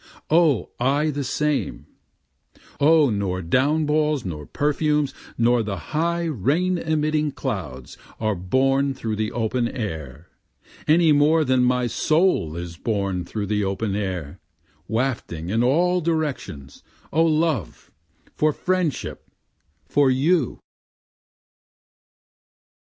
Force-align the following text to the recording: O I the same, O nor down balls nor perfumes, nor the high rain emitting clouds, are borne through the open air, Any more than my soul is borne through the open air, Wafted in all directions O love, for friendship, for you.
O 0.31 0.71
I 0.79 1.11
the 1.11 1.23
same, 1.23 1.85
O 2.79 3.11
nor 3.11 3.43
down 3.43 3.85
balls 3.85 4.25
nor 4.25 4.47
perfumes, 4.47 5.13
nor 5.37 5.61
the 5.61 5.77
high 5.93 6.23
rain 6.23 6.79
emitting 6.79 7.31
clouds, 7.33 7.99
are 8.19 8.33
borne 8.33 8.95
through 8.95 9.15
the 9.15 9.31
open 9.31 9.67
air, 9.67 10.27
Any 10.87 11.11
more 11.11 11.45
than 11.45 11.63
my 11.63 11.85
soul 11.85 12.55
is 12.55 12.77
borne 12.77 13.25
through 13.25 13.45
the 13.45 13.63
open 13.63 13.95
air, 13.95 14.39
Wafted 14.87 15.51
in 15.51 15.63
all 15.63 16.01
directions 16.01 16.81
O 17.13 17.23
love, 17.23 17.91
for 18.33 18.51
friendship, 18.53 19.29
for 19.87 20.09
you. 20.09 20.61